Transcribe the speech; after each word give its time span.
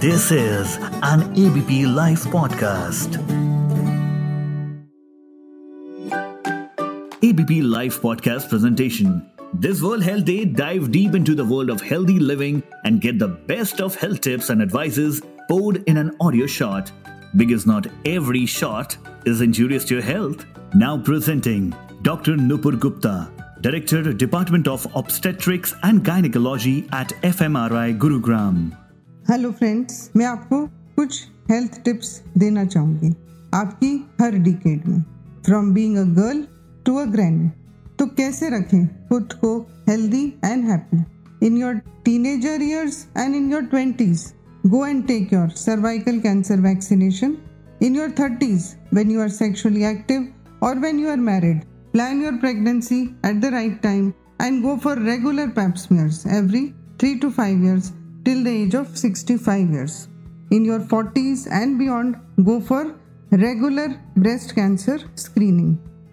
This 0.00 0.30
is 0.30 0.76
an 1.02 1.22
ABP 1.32 1.84
Life 1.86 2.22
podcast. 2.26 3.16
ABP 7.20 7.62
Life 7.62 8.00
podcast 8.00 8.48
presentation. 8.48 9.28
This 9.54 9.82
World 9.82 10.04
Health 10.04 10.24
Day, 10.24 10.44
dive 10.44 10.92
deep 10.92 11.16
into 11.16 11.34
the 11.34 11.44
world 11.44 11.68
of 11.68 11.80
healthy 11.80 12.20
living 12.20 12.62
and 12.84 13.00
get 13.00 13.18
the 13.18 13.26
best 13.26 13.80
of 13.80 13.96
health 13.96 14.20
tips 14.20 14.50
and 14.50 14.62
advices 14.62 15.20
poured 15.48 15.82
in 15.88 15.96
an 15.96 16.16
audio 16.20 16.46
shot. 16.46 16.92
Because 17.34 17.66
not 17.66 17.88
every 18.04 18.46
shot 18.46 18.96
is 19.26 19.40
injurious 19.40 19.84
to 19.86 19.94
your 19.94 20.04
health. 20.04 20.46
Now 20.74 20.96
presenting 20.96 21.74
Dr. 22.02 22.36
Nupur 22.36 22.78
Gupta, 22.78 23.32
Director, 23.62 24.12
Department 24.12 24.68
of 24.68 24.86
Obstetrics 24.94 25.74
and 25.82 26.04
Gynecology 26.04 26.88
at 26.92 27.08
FMRI 27.22 27.98
Gurugram. 27.98 28.76
Hello 29.30 29.50
friends 29.52 30.10
मैं 30.16 30.26
आपको 30.26 30.58
कुछ 30.96 31.26
health 31.50 31.84
tips 31.84 32.10
देना 32.38 32.64
चाहूँगी 32.64 33.08
आपकी 33.54 33.90
हर 34.20 34.36
decade 34.36 34.86
में। 34.86 35.02
From 35.46 35.72
being 35.74 35.96
a 35.96 36.02
girl 36.02 36.42
to 36.86 36.94
a 36.96 37.04
grand 37.04 37.50
तो 37.98 38.06
कैसे 38.06 38.48
रखें 38.48 38.86
खुद 39.08 39.32
को 39.32 39.50
healthy 39.88 40.24
and 40.44 40.64
happy 40.64 41.46
in 41.46 41.56
your 41.56 41.74
teenager 42.04 42.62
years 42.62 43.06
and 43.18 43.34
in 43.34 43.50
your 43.52 43.62
twenties 43.64 44.24
go 44.66 44.86
and 44.86 45.06
take 45.06 45.32
your 45.32 45.48
cervical 45.56 46.20
cancer 46.20 46.60
vaccination 46.60 47.36
in 47.82 47.96
your 47.96 48.10
thirties 48.10 48.74
when 48.94 49.10
you 49.10 49.20
are 49.20 49.28
sexually 49.28 49.84
active 49.84 50.28
और 50.62 50.78
when 50.78 51.00
you 51.00 51.10
are 51.10 51.16
married 51.16 51.60
plan 51.92 52.22
your 52.22 52.32
pregnancy 52.32 53.02
at 53.26 53.40
the 53.40 53.52
right 53.52 53.80
time 53.82 54.12
and 54.42 54.62
go 54.62 54.76
for 54.76 55.02
regular 55.02 55.48
pap smears 55.48 56.26
every 56.26 56.66
three 57.00 57.14
to 57.14 57.30
five 57.30 57.64
years 57.64 57.92
till 58.28 58.44
the 58.44 58.50
age 58.52 58.74
of 58.74 58.88
65 58.94 59.70
years. 59.70 60.08
In 60.50 60.62
your 60.62 60.80
40s 60.80 61.46
and 61.50 61.78
beyond, 61.78 62.16
go 62.44 62.60
for 62.60 62.94
regular 63.32 63.88
breast 64.16 64.54
cancer 64.54 64.96
screening. 65.16 65.70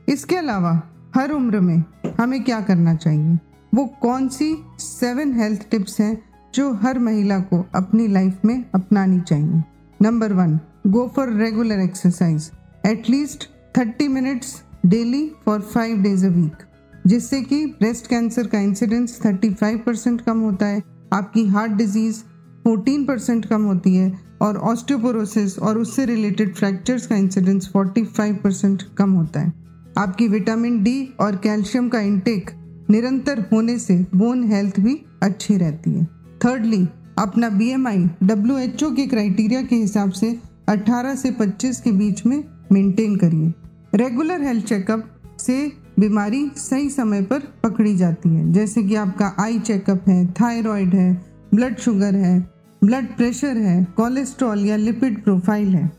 इसके 0.10 0.36
अलावा 0.36 0.72
हर 1.16 1.32
उम्र 1.32 1.60
में 1.60 1.84
हमें 2.20 2.44
क्या 2.44 2.60
करना 2.62 2.94
चाहिए 2.96 3.38
वो 3.74 3.86
कौन 4.02 4.28
सी 4.30 4.48
सेवन 4.80 5.34
हेल्थ 5.40 5.70
टिप्स 5.72 6.00
हैं 6.02 6.14
जो 6.54 6.72
हर 6.84 7.00
महिला 7.00 7.40
को 7.52 7.64
अपनी 7.76 8.08
लाइफ 8.08 8.46
में 8.46 8.56
अपनानी 8.76 9.20
चाहिए 9.22 9.64
number 10.00 10.34
one 10.34 10.60
go 10.88 11.08
for 11.16 11.34
regular 11.42 11.80
exercise 11.84 12.52
at least 12.86 13.50
thirty 13.78 14.08
minutes 14.08 14.56
daily 14.86 15.28
for 15.46 15.62
five 15.74 16.02
days 16.04 16.26
a 16.26 16.30
week 16.36 16.64
जिससे 17.08 17.42
कि 17.44 17.66
ब्रेस्ट 17.80 18.08
कैंसर 18.08 18.48
का 18.48 18.60
इंसिडेंस 18.60 19.20
35 19.22 19.80
परसेंट 19.86 20.22
कम 20.22 20.40
होता 20.42 20.66
है 20.68 20.84
आपकी 21.14 21.46
हार्ट 21.48 21.72
डिज़ीज़ 21.72 22.24
14 22.68 23.06
परसेंट 23.08 23.46
कम 23.46 23.64
होती 23.64 23.96
है 23.96 24.12
और 24.42 24.58
ऑस्टियोपोरोसिस 24.58 25.60
और 25.60 25.78
उससे 25.78 26.06
रिलेटेड 26.06 26.56
फ्रैक्चर्स 26.56 27.08
का 27.08 27.16
इंसिडेंस 27.16 27.70
45 27.76 28.36
परसेंट 28.44 28.84
कम 28.98 29.12
होता 29.12 29.40
है। 29.40 29.54
आपकी 29.98 30.28
विटामिन 30.28 30.84
डी 30.84 31.14
और 31.20 31.36
कैल्शियम 31.36 31.90
का 31.90 32.00
इंटेक 32.00 32.50
निरंतर 32.90 33.40
होने 33.54 33.78
से 33.80 34.06
बोन 34.16 34.44
हेल्थ 34.44 34.80
भी 34.80 35.00
अच्छी 35.24 35.58
रहती 35.58 35.92
है। 35.92 36.06
थर्डली 36.46 36.88
अपना 37.20 37.50
B 37.50 37.70
M 37.70 37.88
I 37.88 38.10
W 38.24 38.58
H 38.58 38.84
O 38.84 38.92
के 38.92 39.08
क्राइटेरिया 39.08 39.62
के 39.62 39.76
हिसाब 39.76 40.12
से 40.12 40.40
18 40.70 41.16
से 41.16 41.32
25 41.32 41.80
के 41.82 41.92
बीच 41.92 42.26
में 42.26 42.44
मेंटेन 42.72 43.16
करिए। 43.16 43.54
रेगुलर 43.96 44.42
हेल्थ 44.42 44.66
चेकअप 44.66 45.10
से 45.40 45.85
बीमारी 46.00 46.50
सही 46.58 46.90
समय 46.90 47.22
पर 47.22 47.40
पकड़ी 47.64 47.96
जाती 47.98 48.30
है। 48.30 48.52
जैसे 48.54 48.84
कि 48.84 48.96
आपका 48.96 49.36
आई 49.40 49.60
चेकअप 49.60 50.10
है, 50.10 50.26
थायराइड 50.32 50.96
है, 50.96 51.14
ब्लड 51.56 51.78
शुगर 51.78 52.16
है, 52.16 52.40
ब्लड 52.84 53.16
प्रेशर 53.18 53.58
है, 53.58 53.84
कोलेस्ट्रॉल 53.98 54.66
या 54.66 54.76
लिपिड 54.76 55.24
प्रोफ़ाइल 55.24 55.76
है। 55.76 55.92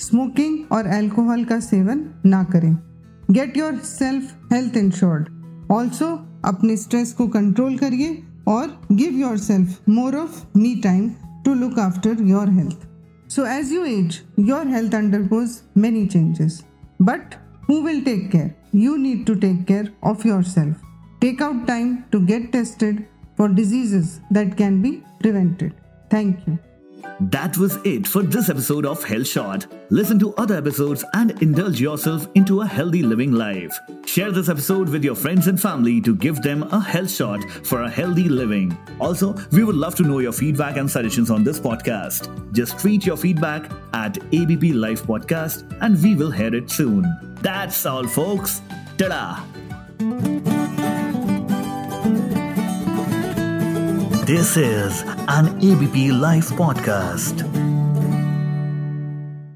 स्मोकिंग 0.00 0.58
और 0.72 0.86
अल्कोहल 0.86 1.44
का 1.44 1.60
सेवन 1.60 2.04
ना 2.26 2.42
करें। 2.44 2.76
Get 3.30 3.56
your 3.56 3.76
self 3.76 4.52
health 4.52 4.76
insured. 4.76 5.28
Also 5.70 6.06
अपने 6.44 6.76
स्ट्रेस 6.76 7.12
को 7.12 7.28
कंट्रोल 7.28 7.76
करिए 7.76 8.22
और 8.48 8.80
give 8.92 9.12
your 9.12 9.38
self 9.38 9.88
more 9.88 10.16
of 10.16 10.58
me 10.58 10.74
time 10.76 11.10
to 11.44 11.54
look 11.54 11.78
after 11.78 12.22
your 12.22 12.50
health. 12.50 13.30
So 13.30 13.46
as 13.46 13.72
you 13.72 13.84
age, 13.84 14.20
your 14.38 14.66
health 14.66 14.94
undergoes 14.94 15.50
many 15.76 16.06
changes. 16.06 16.62
But 17.02 17.34
Who 17.66 17.82
will 17.82 18.02
take 18.04 18.30
care? 18.30 18.54
You 18.72 18.98
need 18.98 19.26
to 19.26 19.36
take 19.36 19.66
care 19.66 19.88
of 20.02 20.24
yourself. 20.24 20.76
Take 21.20 21.40
out 21.40 21.66
time 21.66 22.04
to 22.12 22.20
get 22.20 22.52
tested 22.52 23.06
for 23.36 23.48
diseases 23.48 24.20
that 24.30 24.56
can 24.56 24.82
be 24.82 25.02
prevented. 25.20 25.72
Thank 26.10 26.46
you. 26.46 26.58
That 27.20 27.56
was 27.56 27.76
it 27.84 28.06
for 28.06 28.22
this 28.22 28.48
episode 28.48 28.84
of 28.84 29.02
Health 29.04 29.26
Shot. 29.26 29.66
Listen 29.90 30.18
to 30.18 30.34
other 30.34 30.56
episodes 30.56 31.04
and 31.14 31.30
indulge 31.42 31.80
yourself 31.80 32.26
into 32.34 32.60
a 32.60 32.66
healthy 32.66 33.02
living 33.02 33.32
life. 33.32 33.78
Share 34.04 34.32
this 34.32 34.48
episode 34.48 34.88
with 34.88 35.04
your 35.04 35.14
friends 35.14 35.46
and 35.46 35.60
family 35.60 36.00
to 36.00 36.14
give 36.16 36.42
them 36.42 36.64
a 36.64 36.80
health 36.80 37.10
shot 37.10 37.40
for 37.64 37.82
a 37.82 37.90
healthy 37.90 38.28
living. 38.28 38.76
Also, 39.00 39.34
we 39.52 39.64
would 39.64 39.76
love 39.76 39.94
to 39.96 40.02
know 40.02 40.18
your 40.18 40.32
feedback 40.32 40.76
and 40.76 40.90
suggestions 40.90 41.30
on 41.30 41.44
this 41.44 41.60
podcast. 41.60 42.52
Just 42.52 42.78
tweet 42.78 43.06
your 43.06 43.16
feedback 43.16 43.70
at 43.92 44.18
ABP 44.32 44.72
Life 44.72 45.02
Podcast 45.04 45.64
and 45.80 46.02
we 46.02 46.14
will 46.14 46.30
hear 46.30 46.54
it 46.54 46.70
soon. 46.70 47.04
That's 47.42 47.86
all, 47.86 48.06
folks. 48.06 48.60
Ta 48.98 49.44
This 54.26 54.56
is 54.56 55.02
an 55.28 55.48
ABP 55.62 56.10
Life 56.10 56.48
podcast. 56.56 57.73